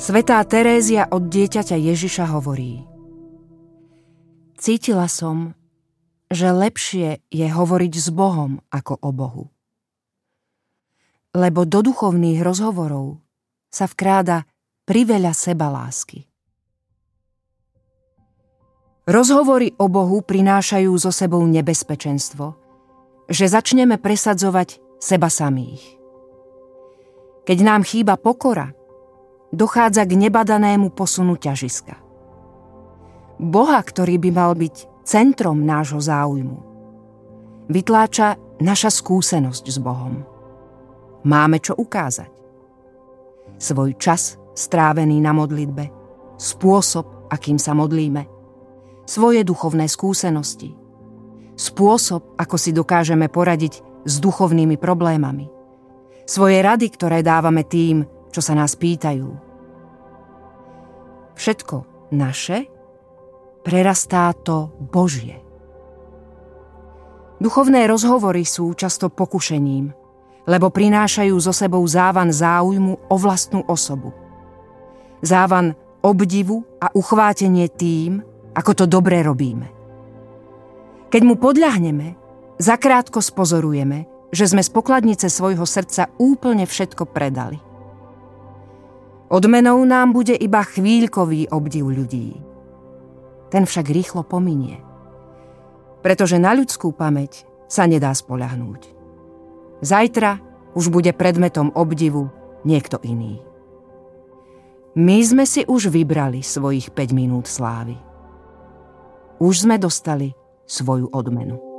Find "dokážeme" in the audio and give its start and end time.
52.72-53.28